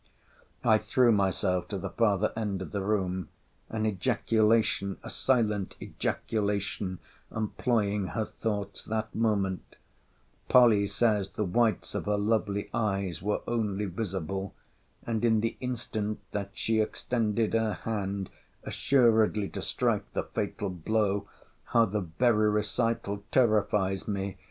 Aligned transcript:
I 0.63 0.79
threw 0.79 1.11
myself 1.11 1.67
to 1.67 1.77
the 1.77 1.91
farther 1.91 2.33
end 2.35 2.63
of 2.63 2.71
the 2.71 2.81
room. 2.81 3.29
An 3.69 3.85
ejaculation, 3.85 4.97
a 5.03 5.11
silent 5.11 5.75
ejaculation, 5.79 6.97
employing 7.31 8.07
her 8.17 8.25
thoughts 8.25 8.83
that 8.85 9.13
moment; 9.13 9.75
Polly 10.49 10.87
says 10.87 11.29
the 11.29 11.43
whites 11.45 11.93
of 11.93 12.05
her 12.07 12.17
lovely 12.17 12.67
eyes 12.73 13.21
were 13.21 13.41
only 13.47 13.85
visible: 13.85 14.55
and, 15.05 15.23
in 15.23 15.41
the 15.41 15.55
instant 15.59 16.19
that 16.31 16.49
she 16.53 16.81
extended 16.81 17.53
her 17.53 17.73
hand, 17.73 18.31
assuredly 18.63 19.49
to 19.49 19.61
strike 19.61 20.11
the 20.13 20.23
fatal 20.23 20.71
blow, 20.71 21.29
[how 21.65 21.85
the 21.85 22.01
very 22.01 22.49
recital 22.49 23.23
terrifies 23.29 24.07
me! 24.07 24.37